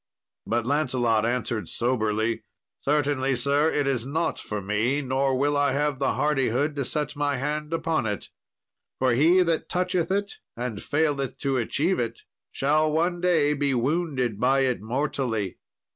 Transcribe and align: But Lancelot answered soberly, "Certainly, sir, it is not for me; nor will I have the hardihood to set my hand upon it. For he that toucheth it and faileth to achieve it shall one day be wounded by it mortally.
But 0.47 0.65
Lancelot 0.65 1.27
answered 1.27 1.69
soberly, 1.69 2.43
"Certainly, 2.79 3.35
sir, 3.35 3.69
it 3.71 3.87
is 3.87 4.03
not 4.03 4.39
for 4.39 4.59
me; 4.59 5.03
nor 5.03 5.37
will 5.37 5.55
I 5.55 5.73
have 5.73 5.99
the 5.99 6.13
hardihood 6.13 6.75
to 6.77 6.85
set 6.85 7.15
my 7.15 7.37
hand 7.37 7.71
upon 7.71 8.07
it. 8.07 8.29
For 8.97 9.11
he 9.11 9.43
that 9.43 9.69
toucheth 9.69 10.09
it 10.09 10.37
and 10.57 10.81
faileth 10.81 11.37
to 11.41 11.57
achieve 11.57 11.99
it 11.99 12.23
shall 12.51 12.91
one 12.91 13.21
day 13.21 13.53
be 13.53 13.75
wounded 13.75 14.39
by 14.39 14.61
it 14.61 14.81
mortally. 14.81 15.59